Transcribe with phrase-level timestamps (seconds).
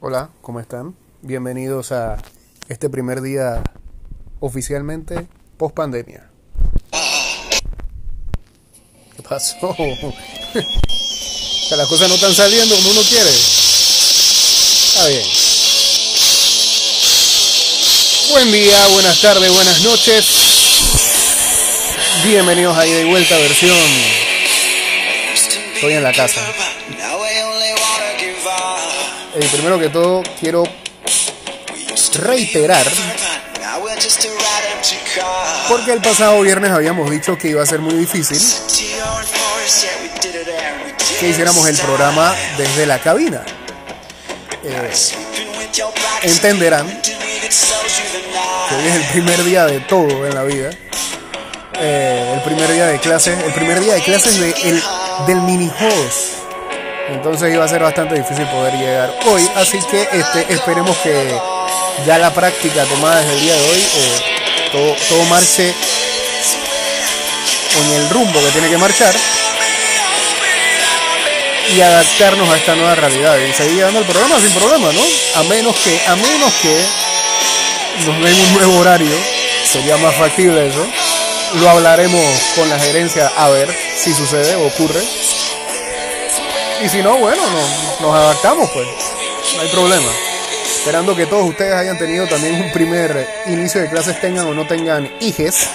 [0.00, 0.94] Hola, ¿cómo están?
[1.22, 2.18] Bienvenidos a
[2.68, 3.62] este primer día
[4.40, 5.26] oficialmente
[5.56, 6.28] post pandemia.
[9.16, 9.74] ¿Qué pasó?
[11.66, 13.30] sea, las cosas no están saliendo como uno quiere.
[13.30, 15.26] Está bien.
[18.32, 20.26] Buen día, buenas tardes, buenas noches.
[22.22, 23.78] Bienvenidos a Ida y Vuelta versión.
[25.74, 26.42] Estoy en la casa.
[29.38, 30.64] Eh, primero que todo, quiero
[32.14, 32.86] reiterar,
[35.68, 38.40] porque el pasado viernes habíamos dicho que iba a ser muy difícil
[41.20, 43.44] que hiciéramos el programa desde la cabina.
[44.64, 44.92] Eh,
[46.22, 47.14] entenderán que
[48.74, 50.70] hoy es el primer día de todo en la vida.
[51.78, 54.82] Eh, el primer día de clases, el primer día de clases de el,
[55.26, 56.35] del mini host.
[57.08, 59.48] Entonces iba a ser bastante difícil poder llegar hoy.
[59.56, 61.38] Así que este, esperemos que
[62.04, 65.74] ya la práctica tomada desde el día de hoy, eh, todo, todo marche
[67.78, 69.14] en el rumbo que tiene que marchar
[71.74, 75.02] y adaptarnos a esta nueva realidad y seguir dando el programa sin problema, ¿no?
[75.34, 76.84] A menos que, a menos que
[78.06, 79.16] nos den un nuevo horario,
[79.64, 80.86] sería más factible eso.
[81.60, 85.00] Lo hablaremos con la gerencia a ver si sucede o ocurre.
[86.86, 87.42] Y si no, bueno,
[88.00, 88.86] nos, adaptamos, pues.
[89.56, 90.06] No hay problema.
[90.78, 94.68] Esperando que todos ustedes hayan tenido también un primer inicio de clases, tengan o no
[94.68, 95.66] tengan hijes,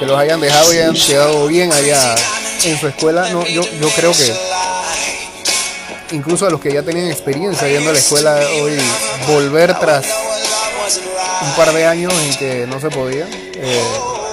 [0.00, 2.16] que los hayan dejado y hayan quedado bien allá
[2.64, 3.30] en su escuela.
[3.30, 4.34] No, yo, yo creo que
[6.10, 8.78] incluso a los que ya tenían experiencia yendo a la escuela hoy,
[9.28, 10.06] volver tras
[11.42, 13.28] un par de años en que no se podía.
[13.30, 13.80] Eh,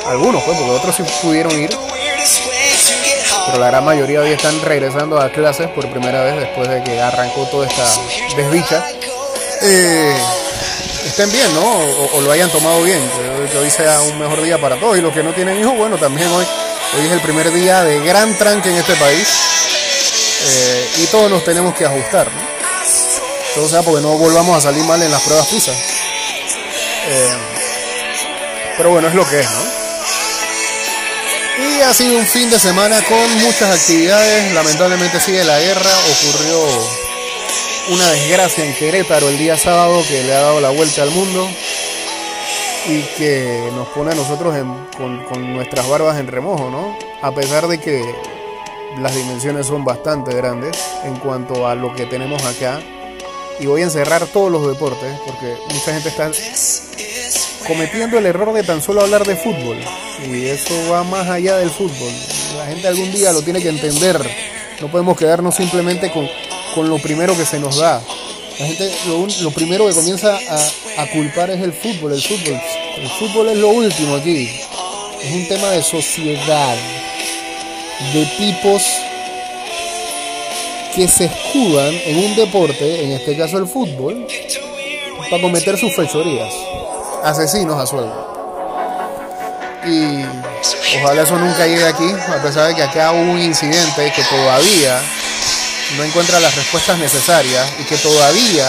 [0.08, 1.70] algunos, pues, porque otros sí pudieron ir.
[3.48, 7.02] Pero la gran mayoría hoy están regresando a clases por primera vez después de que
[7.02, 7.86] arrancó toda esta
[8.36, 8.86] desdicha.
[9.62, 10.16] Eh,
[11.06, 11.64] estén bien, ¿no?
[12.14, 13.00] O, lo hayan tomado bien.
[13.00, 14.98] Que, que hoy sea un mejor día para todos.
[14.98, 16.45] Y los que no tienen hijos, bueno, también hoy,
[16.98, 19.27] hoy es el primer día de gran tranque en este país.
[20.50, 22.42] Eh, y todos nos tenemos que ajustar, ¿no?
[23.55, 25.71] Todo sea porque no volvamos a salir mal en las pruebas PISA.
[25.71, 27.38] Eh,
[28.76, 29.86] pero bueno, es lo que es, ¿no?
[31.83, 34.54] Ha sido un fin de semana con muchas actividades.
[34.54, 35.92] Lamentablemente sigue la guerra.
[36.11, 36.60] Ocurrió
[37.92, 41.48] una desgracia en Querétaro el día sábado que le ha dado la vuelta al mundo
[42.88, 46.98] y que nos pone a nosotros en, con, nuestras barbas en remojo, ¿no?
[47.21, 48.04] A pesar de que
[48.99, 52.82] las dimensiones son bastante grandes en cuanto a lo que tenemos acá.
[53.59, 56.32] Y voy a encerrar todos los deportes porque mucha gente está
[57.67, 59.78] cometiendo el error de tan solo hablar de fútbol.
[60.26, 62.11] Y eso va más allá del fútbol.
[62.58, 64.20] La gente algún día lo tiene que entender.
[64.82, 66.27] No podemos quedarnos simplemente con,
[66.73, 68.02] con lo primero que se nos da.
[68.60, 72.60] La gente lo, lo primero que comienza a, a, culpar es el fútbol, el fútbol.
[72.98, 74.50] El fútbol es lo último aquí.
[75.22, 76.76] Es un tema de sociedad,
[78.14, 78.83] de tipos
[80.95, 84.26] que se escudan en un deporte, en este caso el fútbol,
[85.30, 86.54] para cometer sus fechorías.
[87.23, 88.36] Asesinos a sueldo.
[89.86, 90.26] Y
[91.02, 95.00] ojalá eso nunca llegue aquí, a pesar de que acá hubo un incidente que todavía
[95.95, 98.67] no encuentra las respuestas necesarias y que todavía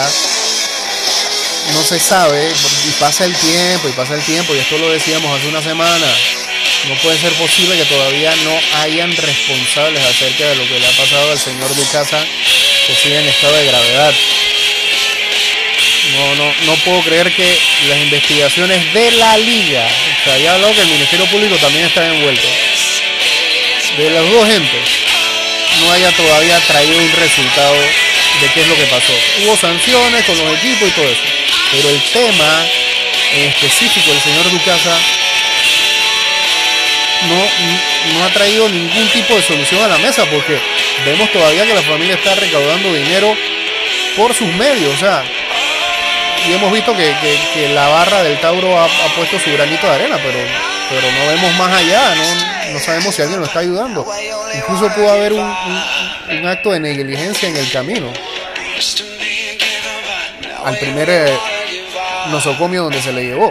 [1.74, 2.52] no se sabe
[2.86, 6.06] y pasa el tiempo y pasa el tiempo y esto lo decíamos hace una semana
[6.88, 10.96] no puede ser posible que todavía no hayan responsables acerca de lo que le ha
[10.96, 12.24] pasado al señor Ducasa
[12.86, 14.12] que sigue en estado de gravedad
[16.18, 17.58] no, no, no puedo creer que
[17.88, 19.88] las investigaciones de la liga
[20.24, 22.48] se había hablado que el Ministerio Público también está envuelto
[23.96, 25.08] de las dos gentes
[25.80, 29.12] no haya todavía traído un resultado de qué es lo que pasó.
[29.44, 31.22] Hubo sanciones con los equipos y todo eso.
[31.72, 32.66] Pero el tema
[33.34, 34.96] en específico del señor Ducasa
[37.28, 40.58] no, no ha traído ningún tipo de solución a la mesa porque
[41.04, 43.36] vemos todavía que la familia está recaudando dinero
[44.16, 44.94] por sus medios.
[44.94, 45.24] O sea,
[46.46, 47.14] y hemos visto que,
[47.54, 50.38] que, la barra del Tauro ha, ha, puesto su granito de arena, pero,
[50.88, 54.06] pero no vemos más allá, no, no sabemos si alguien lo está ayudando.
[54.54, 58.12] Incluso pudo haber un, un, un acto de negligencia en el camino.
[60.64, 61.38] Al primer eh,
[62.30, 63.50] nosocomio donde se le llevó.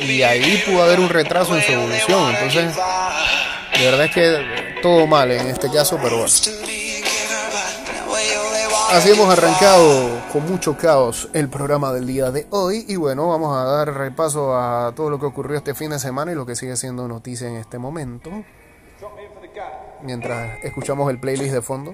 [0.00, 2.34] Y ahí pudo haber un retraso en su evolución.
[2.34, 2.74] Entonces,
[3.78, 6.57] de verdad es que todo mal en este caso, pero bueno.
[8.90, 13.54] Así hemos arrancado con mucho caos el programa del día de hoy y bueno, vamos
[13.54, 16.56] a dar repaso a todo lo que ocurrió este fin de semana y lo que
[16.56, 18.30] sigue siendo noticia en este momento.
[20.02, 21.92] Mientras escuchamos el playlist de fondo.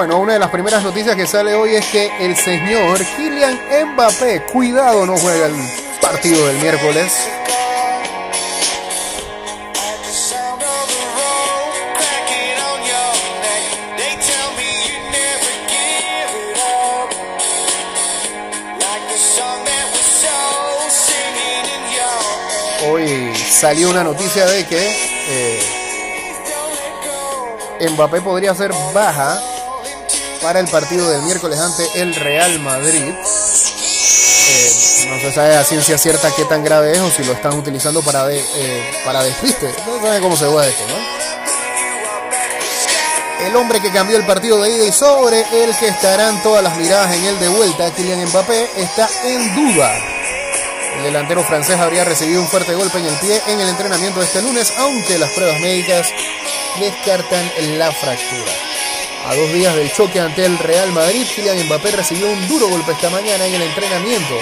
[0.00, 3.60] Bueno, una de las primeras noticias que sale hoy es que el señor Kylian
[3.92, 5.54] Mbappé, cuidado, no juega el
[6.00, 7.12] partido del miércoles.
[22.88, 24.96] Hoy salió una noticia de que
[25.28, 25.60] eh,
[27.90, 29.38] Mbappé podría ser baja
[30.40, 33.12] para el partido del miércoles ante el Real Madrid.
[34.52, 37.54] Eh, no se sabe a ciencia cierta qué tan grave es o si lo están
[37.54, 38.42] utilizando para, eh,
[39.04, 39.72] para despiste.
[39.86, 41.20] No se sabe cómo se juega esto, ¿no?
[43.46, 46.76] El hombre que cambió el partido de ida y sobre el que estarán todas las
[46.76, 49.90] miradas en el de vuelta, Kylian Mbappé, está en duda.
[50.98, 54.26] El delantero francés habría recibido un fuerte golpe en el pie en el entrenamiento de
[54.26, 56.08] este lunes, aunque las pruebas médicas
[56.78, 58.69] descartan la fractura.
[59.26, 62.92] A dos días del choque ante el Real Madrid, Kylian Mbappé recibió un duro golpe
[62.92, 64.34] esta mañana en el entrenamiento.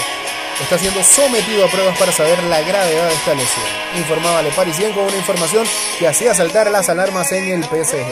[0.63, 3.67] Está siendo sometido a pruebas para saber la gravedad de esta lesión.
[3.97, 5.67] Informaba Le Parisien con una información
[5.99, 8.07] que hacía saltar las alarmas en el PSG.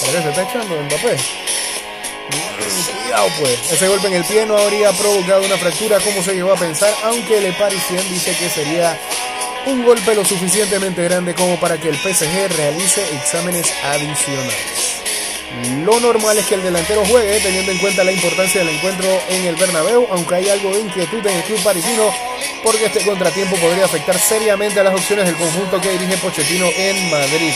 [0.00, 1.16] ¿Para qué se está echando Mbappé?
[3.02, 6.52] Cuidado pues, ese golpe en el pie no habría provocado una fractura como se llegó
[6.52, 8.98] a pensar, aunque Le Parisien dice que sería
[9.66, 15.05] un golpe lo suficientemente grande como para que el PSG realice exámenes adicionales.
[15.84, 19.46] Lo normal es que el delantero juegue teniendo en cuenta la importancia del encuentro en
[19.46, 22.12] el Bernabéu, aunque hay algo de inquietud en el club parisino
[22.62, 27.10] porque este contratiempo podría afectar seriamente a las opciones del conjunto que dirige Pochettino en
[27.10, 27.52] Madrid.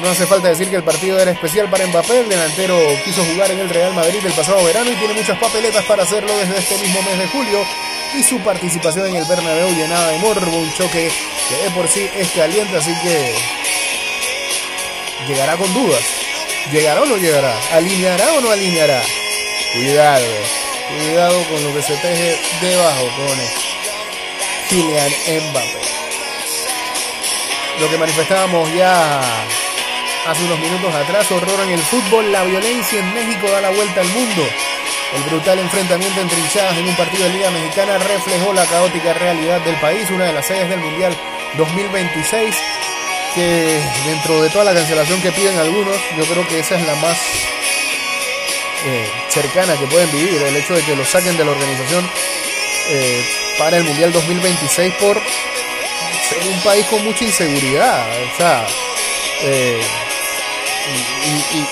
[0.00, 3.50] No hace falta decir que el partido era especial para Mbappé, el delantero quiso jugar
[3.50, 6.78] en el Real Madrid el pasado verano y tiene muchas papeletas para hacerlo desde este
[6.78, 7.64] mismo mes de julio
[8.14, 11.10] y su participación en el Bernabéu llenada de morbo, un choque
[11.48, 13.34] que de por sí es caliente, así que
[15.26, 16.25] llegará con dudas.
[16.72, 17.54] ¿Llegará o no llegará?
[17.74, 19.00] ¿Alineará o no alineará?
[19.72, 20.26] Cuidado,
[20.88, 23.38] cuidado con lo que se teje debajo con
[24.68, 25.12] Kylian
[25.50, 25.80] Mbappé.
[27.80, 29.20] Lo que manifestábamos ya
[30.26, 34.00] hace unos minutos atrás, horror en el fútbol, la violencia en México da la vuelta
[34.00, 34.42] al mundo.
[35.14, 39.60] El brutal enfrentamiento entre hinchadas en un partido de Liga Mexicana reflejó la caótica realidad
[39.60, 41.16] del país, una de las sedes del Mundial
[41.56, 42.56] 2026
[43.36, 46.94] que dentro de toda la cancelación que piden algunos, yo creo que esa es la
[46.96, 47.18] más
[48.86, 52.10] eh, cercana que pueden vivir, el hecho de que lo saquen de la organización
[52.88, 53.24] eh,
[53.58, 58.66] para el Mundial 2026 por ser un país con mucha inseguridad, o sea,
[59.42, 59.82] eh,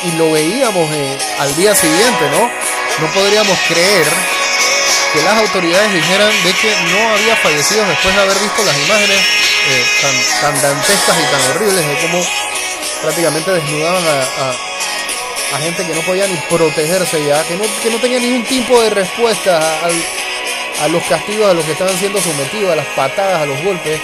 [0.04, 0.90] y, lo veíamos
[1.38, 2.50] al día siguiente, ¿no?
[2.98, 4.06] No podríamos creer
[5.14, 9.18] que las autoridades dijeran de que no había fallecidos después de haber visto las imágenes
[9.66, 9.84] eh,
[10.42, 12.22] tan, dantescas y tan horribles de cómo
[13.02, 18.18] prácticamente desnudaban a, gente que no podía ni protegerse ya, que no, que no tenía
[18.18, 19.60] ningún tipo de respuesta
[20.82, 24.00] a, los castigos a los que estaban siendo sometidos, a las patadas, a los golpes.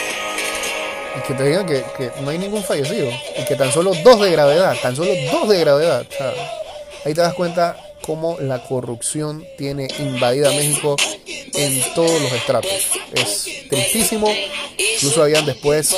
[1.18, 1.84] Y que te digan que,
[2.20, 3.10] no hay ningún fallecido.
[3.36, 6.06] Y que tan solo dos de gravedad, tan solo dos de gravedad.
[7.04, 10.96] ahí te das cuenta cómo la corrupción tiene invadida México
[11.54, 12.70] en todos los estratos.
[13.12, 14.32] Es tristísimo.
[14.94, 15.94] Incluso habían después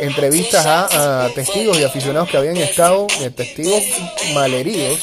[0.00, 3.82] entrevistas a, testigos y aficionados que habían estado, testigos
[4.34, 5.00] malheridos,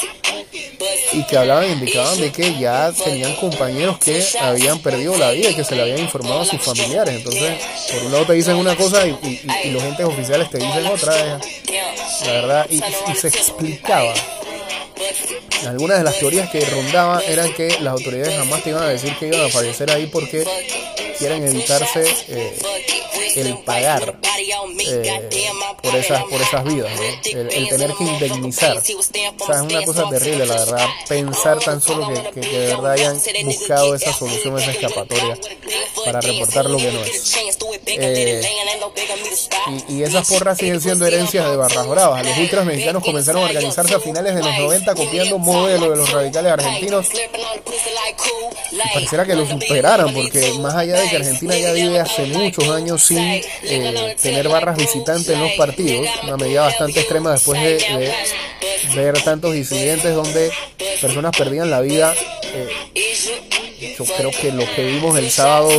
[1.13, 5.55] y que hablaban, indicaban de que ya tenían compañeros que habían perdido la vida y
[5.55, 7.15] que se le habían informado a sus familiares.
[7.15, 7.53] Entonces,
[7.93, 11.39] por un lado te dicen una cosa y, los entes oficiales te dicen otra.
[12.25, 12.81] La verdad, y
[13.15, 14.13] se explicaba
[15.65, 19.15] algunas de las teorías que rondaban eran que las autoridades jamás te iban a decir
[19.17, 20.45] que iban a fallecer ahí porque
[21.17, 22.57] quieren evitarse eh,
[23.36, 24.19] el pagar
[24.79, 25.31] eh,
[25.81, 26.91] por esas por esas vidas,
[27.25, 28.77] el, tener que indemnizar.
[28.77, 32.91] O sea, es una cosa terrible, la verdad, pensar tan solo que, que, de verdad
[32.91, 35.38] hayan buscado esa solución, esa escapatoria
[36.05, 37.36] para reportar lo que no es.
[37.88, 38.42] Eh,
[39.89, 42.25] y, esas porras siguen siendo herencias de barras bravas.
[42.25, 45.98] Los ultras mexicanos comenzaron a organizarse a finales de los 90 copiando un modelo de
[45.98, 47.08] los radicales argentinos.
[48.72, 52.68] Y pareciera que lo superaran, porque más allá de que Argentina ya vive hace muchos
[52.70, 58.13] años sin eh, tener barras visitantes en los partidos, una medida bastante extrema después de,
[58.96, 60.51] ver tantos incidentes donde
[61.01, 62.13] personas perdían la vida.
[62.54, 65.70] Eh, yo creo que lo que vimos el sábado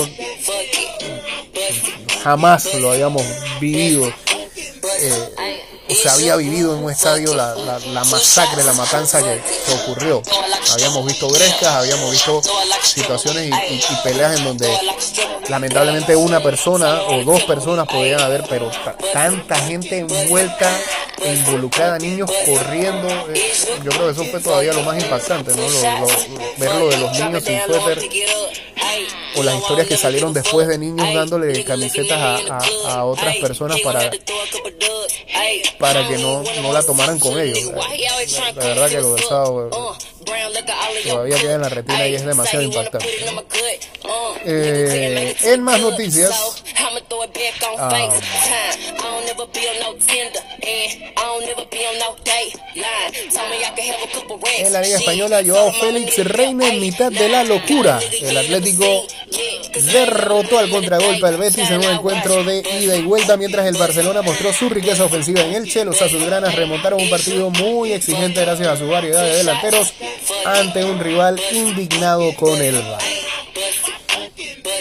[2.27, 3.23] jamás lo habíamos
[3.61, 4.09] vivido.
[4.09, 9.41] Eh, o se había vivido en un estadio la, la, masacre, la matanza que,
[9.73, 10.21] ocurrió.
[10.73, 12.43] Habíamos visto grescas, habíamos visto
[12.83, 14.69] situaciones y, peleas en donde
[15.49, 18.73] lamentablemente una persona o dos personas podían haber, pero
[19.13, 20.77] tanta gente envuelta
[21.25, 23.09] involucrada, niños corriendo.
[23.35, 23.53] Eh,
[23.85, 25.63] yo creo que eso fue todavía lo más impactante, ¿no?
[25.63, 26.07] Lo,
[26.59, 27.99] ver lo de los niños sin suéter
[29.37, 32.43] o las historias que salieron después de niños dándole camisetas
[32.87, 34.11] a, otras personas para,
[35.79, 37.59] para que no, no la tomaran con ellos.
[38.57, 39.97] La, verdad que lo del sábado
[41.05, 43.07] todavía queda en la retina y es demasiado impactante.
[44.45, 46.31] Eh, en más noticias,
[47.79, 48.11] ah,
[54.59, 57.99] en la Liga Española, Joao Félix reina en mitad de la locura.
[58.21, 59.07] El Atlético
[59.93, 64.23] derrotó al contragolpe al Betis en un encuentro de ida y vuelta, mientras el Barcelona
[64.23, 65.85] mostró su riqueza ofensiva en el Che.
[65.85, 69.93] Los azulgranas remontaron un partido muy exigente gracias a su variedad de delanteros
[70.45, 73.03] ante un rival indignado con el VAR.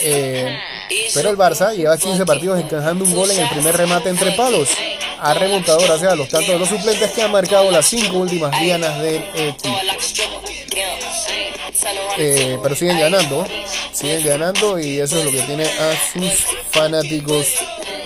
[0.07, 0.57] Eh,
[1.13, 4.69] pero el Barça lleva 15 partidos encajando un gol en el primer remate entre palos.
[5.25, 8.51] Ha remontado gracias a los tantos de los suplentes que han marcado las cinco últimas
[8.62, 9.75] dianas del equipo.
[12.20, 13.44] Eh, pero siguen ganando,
[13.91, 17.48] siguen ganando y eso es lo que tiene a sus fanáticos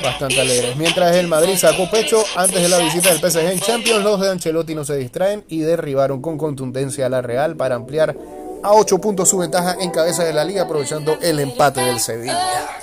[0.02, 0.78] bastante alegres.
[0.78, 4.30] Mientras el Madrid sacó pecho antes de la visita del PSG en Champions, los de
[4.30, 8.16] Ancelotti no se distraen y derribaron con contundencia a la Real para ampliar
[8.64, 12.80] a 8 puntos su ventaja en cabeza de la liga aprovechando el empate del Sevilla.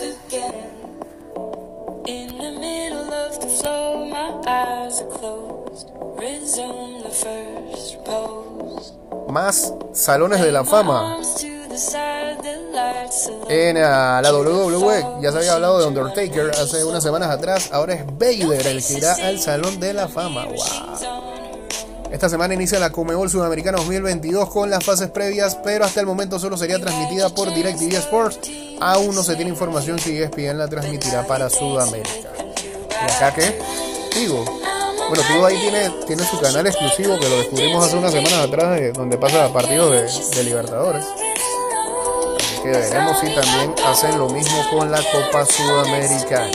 [9.28, 11.18] Más salones de la fama.
[13.48, 17.70] En ah, la WWE ya se había hablado de Undertaker hace unas semanas atrás.
[17.72, 20.46] Ahora es Vader el que irá al Salón de la Fama.
[22.12, 26.38] Esta semana inicia la Comebol Sudamericana 2022 con las fases previas, pero hasta el momento
[26.38, 28.38] solo sería transmitida por DirecTV Sports.
[28.80, 32.30] Aún no se tiene información si ESPN la transmitirá para Sudamérica.
[32.90, 33.85] ¿Y acá qué?
[35.08, 38.80] Bueno, Tigo ahí tiene, tiene su canal exclusivo que lo descubrimos hace unas semanas atrás,
[38.94, 41.04] donde pasa partidos de, de Libertadores.
[42.36, 46.50] Así que veremos si también hacen lo mismo con la Copa Sudamericana.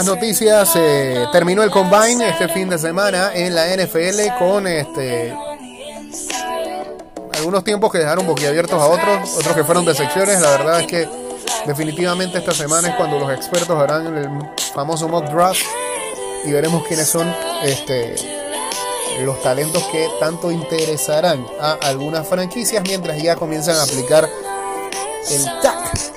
[0.00, 5.36] Más noticias, eh, terminó el combine este fin de semana en la NFL con este
[7.36, 10.40] algunos tiempos que dejaron boquiabiertos a otros, otros que fueron de secciones.
[10.40, 11.06] La verdad es que
[11.66, 14.30] definitivamente esta semana es cuando los expertos harán el
[14.72, 15.60] famoso mock draft
[16.46, 17.30] y veremos quiénes son
[17.62, 18.14] este,
[19.20, 24.26] los talentos que tanto interesarán a algunas franquicias mientras ya comienzan a aplicar
[25.28, 26.10] el TAC,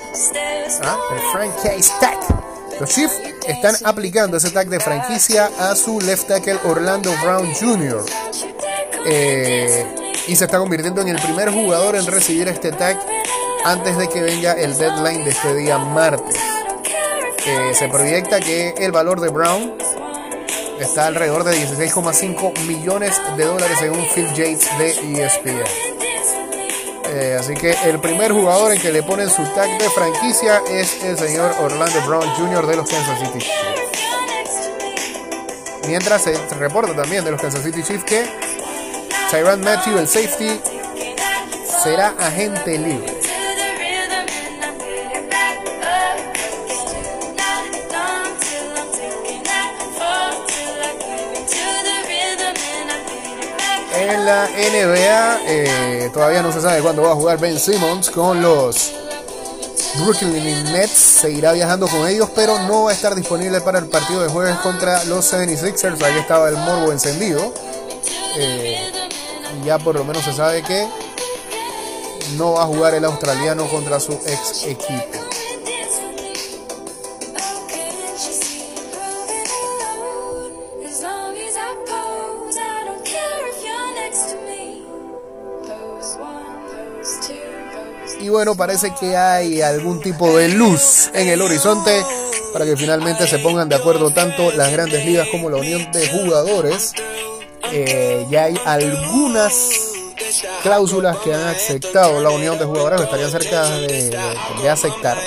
[0.84, 0.96] ¿ah?
[1.12, 2.80] el franchise TAC.
[2.80, 8.04] Los Chiefs están aplicando ese tag de franquicia a su left tackle Orlando Brown Jr.
[9.06, 9.86] Eh,
[10.26, 12.98] y se está convirtiendo en el primer jugador en recibir este tag
[13.64, 16.36] antes de que venga el deadline de este día martes.
[17.46, 19.74] Eh, se proyecta que el valor de Brown
[20.80, 25.83] está alrededor de 16,5 millones de dólares según Phil Yates de ESPN.
[27.16, 31.04] Eh, así que el primer jugador en que le ponen su tag de franquicia es
[31.04, 32.66] el señor Orlando Brown Jr.
[32.66, 33.52] de los Kansas City Chiefs.
[35.86, 38.26] Mientras se reporta también de los Kansas City Chiefs que
[39.30, 40.60] Tyron Matthew, el safety,
[41.84, 43.13] será agente libre.
[54.24, 55.40] La NBA.
[55.46, 58.92] Eh, todavía no se sabe cuándo va a jugar Ben Simmons con los
[59.96, 60.90] Brooklyn Nets.
[60.90, 64.56] Seguirá viajando con ellos, pero no va a estar disponible para el partido de jueves
[64.56, 66.02] contra los 76ers.
[66.02, 67.52] Ahí estaba el morbo encendido.
[68.36, 68.90] Eh,
[69.64, 70.88] ya por lo menos se sabe que
[72.36, 75.23] no va a jugar el australiano contra su ex equipo.
[88.24, 92.02] Y bueno, parece que hay algún tipo de luz en el horizonte
[92.54, 96.08] para que finalmente se pongan de acuerdo tanto las grandes ligas como la unión de
[96.08, 96.94] jugadores.
[97.70, 99.52] Eh, ya hay algunas
[100.62, 105.18] cláusulas que han aceptado la unión de jugadores, estarían cerca de, aceptar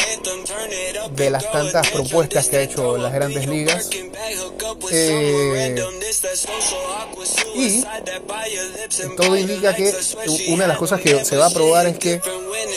[1.16, 3.90] de las tantas propuestas que ha hecho las grandes ligas.
[4.92, 5.76] Eh,
[7.56, 7.84] y
[9.16, 9.94] todo indica que
[10.50, 12.22] una de las cosas que se va a probar es que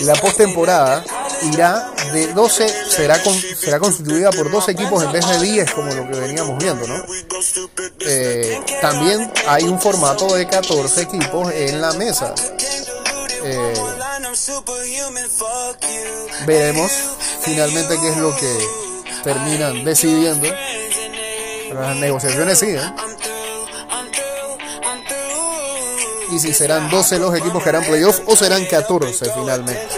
[0.03, 1.05] la postemporada
[1.53, 3.23] irá de 12, será,
[3.57, 7.05] será constituida por 12 equipos en vez de 10 como lo que veníamos viendo, ¿no?
[8.01, 12.35] Eh, también hay un formato de 14 equipos en la mesa.
[13.43, 13.75] Eh,
[16.47, 16.93] veremos
[17.43, 18.59] finalmente qué es lo que
[19.23, 20.49] terminan decidiendo.
[21.75, 22.95] Las negociaciones siguen.
[26.33, 29.89] Y si serán 12 los equipos que harán playoff o serán 14 finalmente.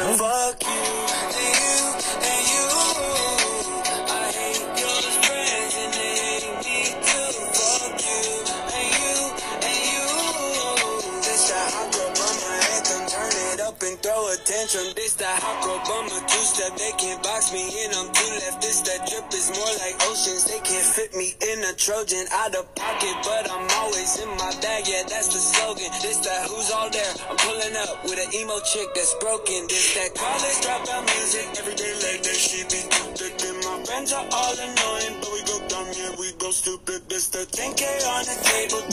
[14.63, 14.95] Attention.
[14.95, 16.77] This that hot girl bummer, two step.
[16.79, 17.91] They can't box me in.
[17.95, 18.63] I'm too left.
[18.63, 20.47] This that drip is more like oceans.
[20.47, 24.53] They can't fit me in a Trojan out of pocket, but I'm always in my
[24.63, 24.87] bag.
[24.87, 25.91] Yeah, that's the slogan.
[26.03, 27.13] This that who's all there.
[27.27, 29.67] I'm pulling up with an emo chick that's broken.
[29.67, 31.47] This that college dropout music.
[31.59, 33.11] Every day late, that she be too.
[33.43, 35.32] And my friends are all annoying, but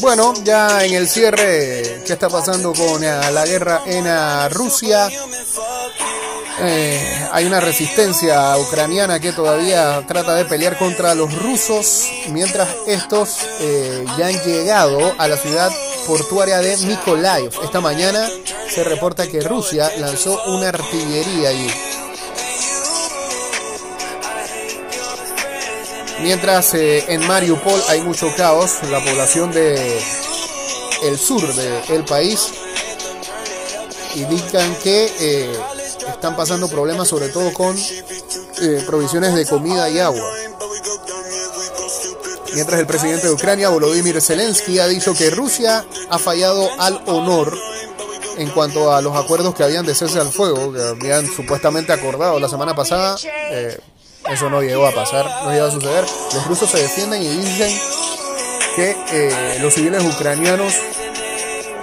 [0.01, 4.05] Bueno, ya en el cierre, ¿qué está pasando con la guerra en
[4.51, 5.09] Rusia?
[6.61, 13.37] Eh, hay una resistencia ucraniana que todavía trata de pelear contra los rusos, mientras estos
[13.61, 15.71] eh, ya han llegado a la ciudad
[16.05, 17.51] portuaria de Mykolaiv.
[17.63, 18.27] Esta mañana
[18.69, 21.88] se reporta que Rusia lanzó una artillería allí.
[26.21, 29.99] Mientras eh, en Mariupol hay mucho caos, la población de
[31.03, 32.49] el sur del país
[34.15, 35.59] indican que eh,
[36.09, 40.29] están pasando problemas sobre todo con eh, provisiones de comida y agua.
[42.53, 47.57] Mientras el presidente de Ucrania, Volodymyr Zelensky, ha dicho que Rusia ha fallado al honor
[48.37, 52.39] en cuanto a los acuerdos que habían de cese al fuego, que habían supuestamente acordado
[52.39, 53.17] la semana pasada.
[54.31, 56.05] Eso no llegó a pasar, no llegó a suceder.
[56.33, 57.79] Los rusos se defienden y dicen
[58.75, 60.73] que los civiles ucranianos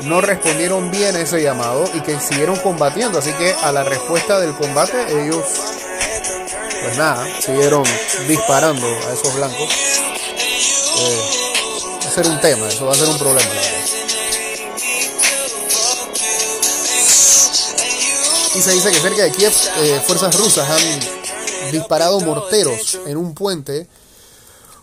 [0.05, 3.19] no respondieron bien a ese llamado y que siguieron combatiendo.
[3.19, 5.45] Así que a la respuesta del combate ellos,
[6.83, 7.85] pues nada, siguieron
[8.29, 9.69] disparando a esos blancos.
[10.99, 11.21] Eh,
[12.05, 13.51] va a ser un tema, eso va a ser un problema.
[18.55, 21.26] Y se dice que cerca de Kiev eh, fuerzas rusas han
[21.73, 23.87] disparado morteros en un puente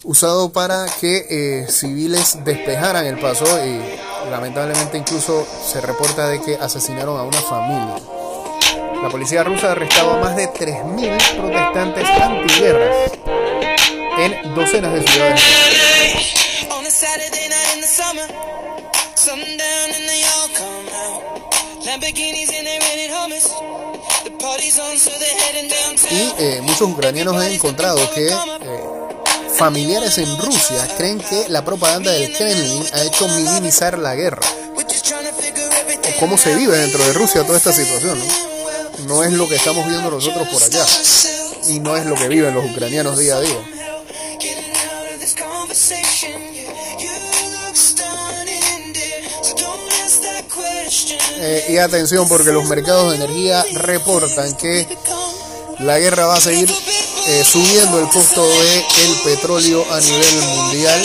[0.04, 6.56] usado para que eh, civiles despejaran el paso y lamentablemente incluso se reporta de que
[6.56, 7.96] asesinaron a una familia.
[9.02, 13.12] La policía rusa ha arrestado a más de 3.000 protestantes antiguerras
[14.18, 15.42] en docenas de ciudades.
[26.12, 28.34] Y eh, muchos ucranianos han encontrado que eh,
[29.56, 34.42] familiares en Rusia creen que la propaganda del Kremlin ha hecho minimizar la guerra.
[34.76, 38.54] O cómo se vive dentro de Rusia toda esta situación, ¿no?
[39.08, 40.86] No es lo que estamos viendo nosotros por allá.
[41.68, 43.73] Y no es lo que viven los ucranianos día a día.
[51.38, 54.88] Eh, y atención porque los mercados de energía reportan que
[55.80, 56.70] la guerra va a seguir
[57.28, 61.04] eh, subiendo el costo del el petróleo a nivel mundial.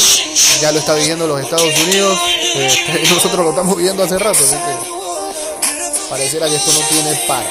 [0.60, 2.18] Ya lo está viviendo los Estados Unidos.
[2.54, 4.38] Eh, nosotros lo estamos viviendo hace rato.
[4.38, 7.48] Así que pareciera que esto no tiene para.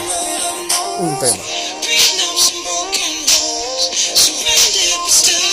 [0.99, 1.38] Un tema.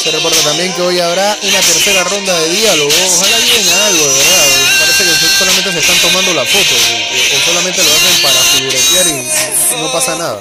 [0.02, 2.90] Se reporta también que hoy habrá una tercera ronda de diálogo.
[3.16, 4.46] Ojalá lleguen algo, de verdad.
[4.80, 6.74] Parece que solamente se están tomando la foto
[7.54, 10.40] solamente lo hacen para figuretear y no pasa nada.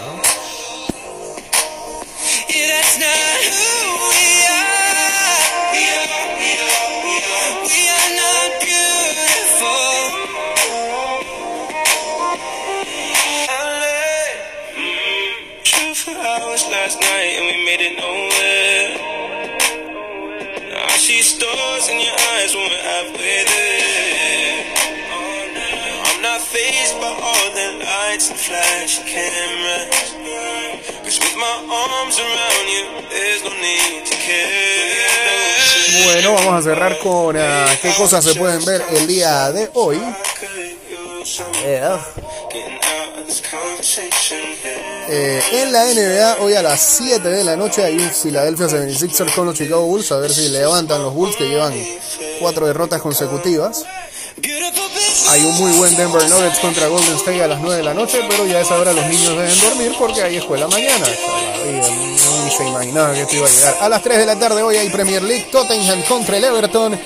[36.06, 37.40] Bueno, vamos a cerrar con uh,
[37.82, 40.00] qué cosas se pueden ver el día de hoy.
[45.10, 49.34] Eh, en la NBA, hoy a las 7 de la noche hay un Philadelphia 76ers
[49.34, 50.12] con los Chicago Bulls.
[50.12, 51.74] A ver si levantan los Bulls que llevan
[52.40, 53.84] cuatro derrotas consecutivas.
[55.34, 58.20] Hay un muy buen Denver Nuggets contra Golden State a las 9 de la noche,
[58.30, 61.08] pero ya es hora los niños deben dormir porque hay escuela mañana.
[61.66, 63.78] Ni se imaginaba que esto iba a llegar.
[63.82, 67.02] A las 3 de la tarde hoy hay Premier League, Tottenham contra el Everton.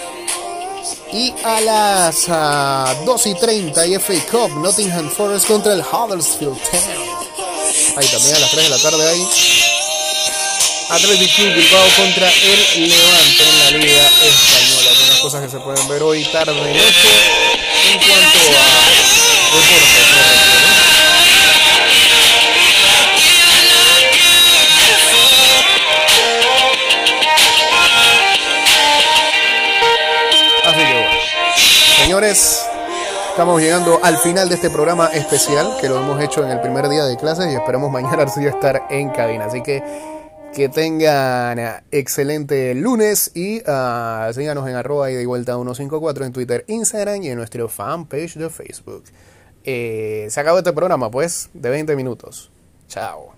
[1.14, 6.58] Y a las 2 ah, y 30 y FA Cup, Nottingham Forest contra el Huddersfield
[6.70, 6.84] Town.
[7.96, 9.28] Ahí también a las 3 de la tarde.
[10.90, 14.77] Athletic Club Bilbao contra el Levante en la Liga Española.
[15.28, 16.74] Cosas que se pueden ver hoy tarde y noche
[17.92, 19.18] en cuanto a deportes.
[31.98, 32.66] Señores,
[33.32, 36.88] estamos llegando al final de este programa especial que lo hemos hecho en el primer
[36.88, 39.48] día de clases y esperamos mañana sí estar en cabina.
[39.48, 39.84] Así que
[40.58, 46.66] que tengan excelente lunes y uh, síganos en arroba y de vuelta 154 en Twitter,
[46.66, 49.04] Instagram y en nuestro fanpage de Facebook.
[49.64, 52.50] Eh, se acabó este programa, pues, de 20 minutos.
[52.88, 53.36] Chao.